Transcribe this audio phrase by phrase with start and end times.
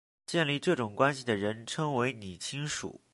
[0.25, 3.01] 建立这种关系的人称为拟亲属。